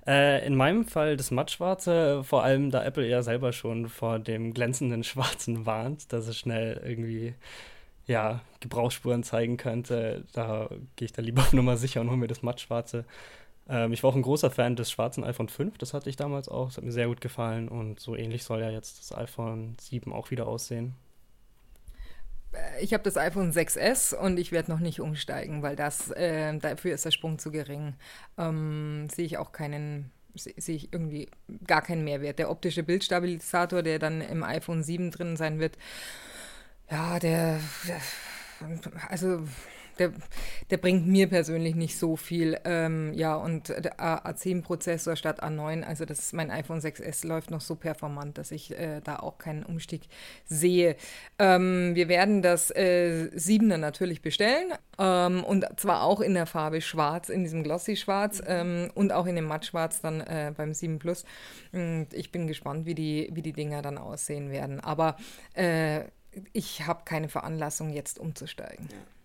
Äh, 0.07 0.47
in 0.47 0.55
meinem 0.55 0.85
Fall 0.85 1.17
das 1.17 1.33
mattschwarze, 1.33 2.23
vor 2.23 2.45
allem 2.45 2.71
da 2.71 2.85
Apple 2.85 3.09
ja 3.09 3.23
selber 3.23 3.53
schon 3.53 3.89
vor 3.89 4.21
dem 4.21 4.55
glänzenden 4.55 5.03
Schwarzen 5.03 5.67
warnt, 5.67 6.13
dass 6.13 6.29
es 6.29 6.39
schnell 6.39 6.81
irgendwie 6.85 7.35
ja, 8.07 8.41
Gebrauchsspuren 8.61 9.25
zeigen 9.25 9.57
könnte. 9.57 10.25
Da 10.33 10.69
gehe 10.95 11.07
ich 11.07 11.13
da 11.13 11.23
lieber 11.23 11.43
auf 11.43 11.53
Nummer 11.53 11.77
sicher 11.77 12.01
und 12.01 12.09
hole 12.09 12.19
mir 12.19 12.29
das 12.29 12.43
mattschwarze. 12.43 13.05
Ähm, 13.69 13.93
ich 13.93 14.03
war 14.03 14.11
auch 14.11 14.17
ein 14.17 14.23
großer 14.23 14.51
Fan 14.51 14.77
des 14.77 14.91
schwarzen 14.91 15.25
iPhone 15.25 15.49
5, 15.49 15.79
das 15.79 15.95
hatte 15.95 16.09
ich 16.09 16.17
damals 16.17 16.49
auch, 16.49 16.67
das 16.67 16.79
hat 16.79 16.85
mir 16.85 16.93
sehr 16.93 17.09
gut 17.09 17.21
gefallen 17.21 17.69
und 17.69 18.01
so 18.01 18.15
ähnlich 18.17 18.45
soll 18.45 18.61
ja 18.61 18.71
jetzt 18.71 18.99
das 18.99 19.17
iPhone 19.17 19.77
7 19.81 20.13
auch 20.13 20.31
wieder 20.31 20.47
aussehen. 20.47 20.95
Äh, 22.53 22.83
ich 22.83 22.93
habe 22.93 23.03
das 23.03 23.17
iPhone 23.17 23.53
6S 23.53 24.15
und 24.15 24.39
ich 24.39 24.53
werde 24.53 24.71
noch 24.71 24.81
nicht 24.81 25.01
umsteigen, 25.01 25.63
weil 25.63 25.77
das 25.77 26.11
äh, 26.13 26.57
dafür 26.59 26.95
ist 26.95 27.05
der 27.05 27.11
Sprung 27.11 27.39
zu 27.39 27.51
gering. 27.51 27.95
Ähm, 28.39 29.09
sehe 29.11 29.27
ich 29.27 29.39
auch 29.39 29.53
keinen 29.53 30.11
sehe 30.39 30.77
ich 30.77 30.93
irgendwie 30.93 31.31
gar 31.67 31.81
keinen 31.81 32.05
Mehrwert. 32.05 32.39
Der 32.39 32.51
optische 32.51 32.83
Bildstabilisator, 32.83 33.83
der 33.83 33.99
dann 33.99 34.21
im 34.21 34.43
iPhone 34.43 34.83
7 34.83 35.11
drin 35.11 35.37
sein 35.37 35.59
wird, 35.59 35.79
ja, 36.91 37.19
der, 37.19 37.59
der 37.89 38.01
also 39.09 39.47
der, 39.99 40.13
der 40.71 40.77
bringt 40.77 41.07
mir 41.07 41.29
persönlich 41.29 41.75
nicht 41.75 41.99
so 41.99 42.17
viel. 42.17 42.59
Ähm, 42.65 43.13
ja, 43.15 43.35
und 43.37 43.69
der 43.69 43.99
A10-Prozessor 43.99 45.17
statt 45.17 45.43
A9, 45.43 45.83
also 45.83 46.05
das 46.05 46.33
mein 46.33 46.51
iPhone 46.51 46.81
6S 46.81 47.27
läuft 47.27 47.51
noch 47.51 47.61
so 47.61 47.75
performant, 47.75 48.39
dass 48.39 48.51
ich 48.51 48.77
äh, 48.79 49.01
da 49.03 49.19
auch 49.19 49.39
keinen 49.39 49.63
Umstieg 49.63 50.03
sehe. 50.45 50.97
Ähm, 51.39 51.95
wir 51.95 52.09
werden 52.09 52.43
das 52.43 52.71
äh, 52.71 53.31
7er 53.35 53.77
natürlich 53.77 54.23
bestellen 54.23 54.73
ähm, 54.99 55.45
und 55.45 55.67
zwar 55.79 56.03
auch 56.03 56.21
in 56.21 56.35
der 56.35 56.47
Farbe 56.47 56.81
Schwarz, 56.81 57.29
in 57.29 57.43
diesem 57.43 57.63
Glossy-Schwarz 57.63 58.43
ähm, 58.47 58.91
und 58.95 59.13
auch 59.13 59.27
in 59.27 59.37
dem 59.37 59.47
Matt-Schwarz 59.47 60.01
dann 60.01 60.21
äh, 60.21 60.53
beim 60.57 60.73
7 60.75 60.99
Plus. 60.99 61.25
Und 61.73 62.09
ich 62.13 62.33
bin 62.33 62.47
gespannt, 62.47 62.87
wie 62.87 62.95
die, 62.95 63.31
wie 63.33 63.43
die 63.43 63.53
Dinger 63.53 63.83
dann 63.83 63.99
aussehen 63.99 64.51
werden. 64.51 64.81
Aber 64.81 65.17
äh, 65.55 66.05
ich 66.53 66.87
habe 66.87 67.03
keine 67.05 67.29
Veranlassung, 67.29 67.91
jetzt 67.91 68.19
umzusteigen. 68.19 68.89
Ja. 68.91 69.16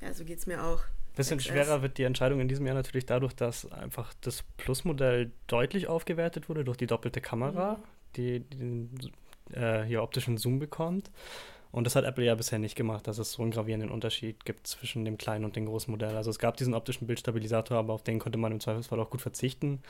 Ja, 0.00 0.12
so 0.12 0.24
geht 0.24 0.38
es 0.38 0.46
mir 0.46 0.64
auch. 0.64 0.80
Bisschen 1.16 1.38
XS. 1.38 1.48
schwerer 1.48 1.82
wird 1.82 1.98
die 1.98 2.04
Entscheidung 2.04 2.40
in 2.40 2.48
diesem 2.48 2.66
Jahr 2.66 2.74
natürlich 2.74 3.06
dadurch, 3.06 3.34
dass 3.34 3.70
einfach 3.72 4.14
das 4.20 4.44
Plus-Modell 4.56 5.32
deutlich 5.48 5.88
aufgewertet 5.88 6.48
wurde 6.48 6.64
durch 6.64 6.76
die 6.76 6.86
doppelte 6.86 7.20
Kamera, 7.20 7.74
mhm. 7.74 7.82
die, 8.16 8.40
den 8.40 8.90
äh, 9.52 9.82
hier 9.82 10.02
optischen 10.02 10.38
Zoom 10.38 10.58
bekommt. 10.58 11.10
Und 11.72 11.84
das 11.84 11.94
hat 11.94 12.04
Apple 12.04 12.24
ja 12.24 12.34
bisher 12.34 12.58
nicht 12.58 12.74
gemacht, 12.74 13.06
dass 13.06 13.18
es 13.18 13.32
so 13.32 13.42
einen 13.42 13.52
gravierenden 13.52 13.90
Unterschied 13.90 14.44
gibt 14.44 14.66
zwischen 14.66 15.04
dem 15.04 15.18
kleinen 15.18 15.44
und 15.44 15.54
dem 15.54 15.66
großen 15.66 15.90
Modell. 15.90 16.16
Also 16.16 16.30
es 16.30 16.38
gab 16.38 16.56
diesen 16.56 16.74
optischen 16.74 17.06
Bildstabilisator, 17.06 17.78
aber 17.78 17.92
auf 17.92 18.02
den 18.02 18.18
konnte 18.18 18.38
man 18.38 18.52
im 18.52 18.60
Zweifelsfall 18.60 18.98
auch 18.98 19.10
gut 19.10 19.20
verzichten. 19.20 19.80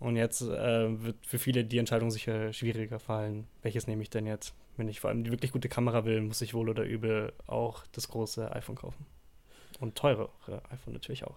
Und 0.00 0.16
jetzt 0.16 0.40
äh, 0.40 1.04
wird 1.04 1.16
für 1.24 1.38
viele 1.38 1.64
die 1.64 1.78
Entscheidung 1.78 2.10
sicher 2.10 2.52
schwieriger 2.52 2.98
fallen. 2.98 3.46
Welches 3.62 3.86
nehme 3.86 4.02
ich 4.02 4.10
denn 4.10 4.26
jetzt? 4.26 4.54
Wenn 4.76 4.88
ich 4.88 4.98
vor 4.98 5.10
allem 5.10 5.24
die 5.24 5.30
wirklich 5.30 5.52
gute 5.52 5.68
Kamera 5.68 6.04
will, 6.04 6.20
muss 6.22 6.40
ich 6.40 6.54
wohl 6.54 6.68
oder 6.68 6.84
übel 6.84 7.32
auch 7.46 7.84
das 7.92 8.08
große 8.08 8.50
iPhone 8.52 8.76
kaufen. 8.76 9.06
Und 9.80 9.96
teurere 9.96 10.30
iPhone 10.70 10.94
natürlich 10.94 11.24
auch. 11.24 11.36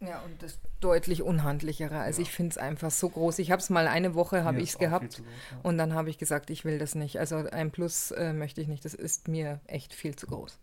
Ja, 0.00 0.20
und 0.22 0.42
das 0.42 0.58
deutlich 0.80 1.22
unhandlichere. 1.22 1.98
Also 1.98 2.20
ja. 2.20 2.26
ich 2.26 2.32
finde 2.32 2.50
es 2.50 2.58
einfach 2.58 2.90
so 2.90 3.08
groß. 3.08 3.38
Ich 3.38 3.50
habe 3.50 3.62
es 3.62 3.70
mal 3.70 3.86
eine 3.86 4.14
Woche, 4.14 4.44
habe 4.44 4.60
ich 4.60 4.70
es 4.70 4.78
gehabt. 4.78 5.16
Groß, 5.16 5.18
ja. 5.18 5.58
Und 5.62 5.78
dann 5.78 5.94
habe 5.94 6.10
ich 6.10 6.18
gesagt, 6.18 6.50
ich 6.50 6.64
will 6.64 6.78
das 6.78 6.94
nicht. 6.94 7.18
Also 7.18 7.36
ein 7.36 7.70
Plus 7.70 8.10
äh, 8.10 8.32
möchte 8.32 8.60
ich 8.60 8.68
nicht. 8.68 8.84
Das 8.84 8.94
ist 8.94 9.28
mir 9.28 9.60
echt 9.66 9.94
viel 9.94 10.16
zu 10.16 10.26
groß. 10.26 10.58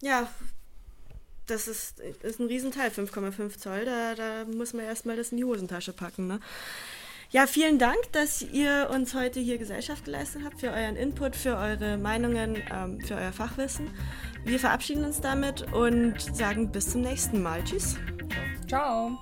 Ja, 0.00 0.28
das 1.46 1.68
ist, 1.68 2.00
ist 2.00 2.40
ein 2.40 2.46
Riesenteil, 2.46 2.90
5,5 2.90 3.58
Zoll. 3.58 3.84
Da, 3.84 4.14
da 4.14 4.44
muss 4.46 4.72
man 4.72 4.86
erstmal 4.86 5.16
das 5.16 5.30
in 5.30 5.36
die 5.36 5.44
Hosentasche 5.44 5.92
packen. 5.92 6.26
Ne? 6.26 6.40
Ja, 7.30 7.46
vielen 7.46 7.78
Dank, 7.78 7.98
dass 8.12 8.42
ihr 8.42 8.90
uns 8.92 9.14
heute 9.14 9.40
hier 9.40 9.58
Gesellschaft 9.58 10.04
geleistet 10.04 10.42
habt, 10.44 10.60
für 10.60 10.70
euren 10.70 10.96
Input, 10.96 11.34
für 11.34 11.56
eure 11.56 11.96
Meinungen, 11.98 12.62
ähm, 12.72 13.00
für 13.00 13.14
euer 13.16 13.32
Fachwissen. 13.32 13.90
Wir 14.44 14.60
verabschieden 14.60 15.04
uns 15.04 15.20
damit 15.20 15.72
und 15.72 16.20
sagen 16.20 16.70
bis 16.70 16.90
zum 16.90 17.00
nächsten 17.00 17.42
Mal. 17.42 17.64
Tschüss. 17.64 17.96
Ciao. 18.68 19.18